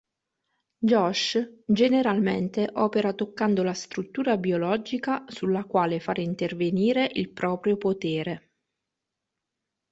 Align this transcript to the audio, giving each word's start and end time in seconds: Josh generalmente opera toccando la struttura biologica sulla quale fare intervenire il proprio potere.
Josh 0.79 1.61
generalmente 1.67 2.67
opera 2.73 3.13
toccando 3.13 3.61
la 3.61 3.75
struttura 3.75 4.35
biologica 4.35 5.25
sulla 5.27 5.63
quale 5.65 5.99
fare 5.99 6.23
intervenire 6.23 7.07
il 7.13 7.29
proprio 7.29 7.77
potere. 7.77 8.49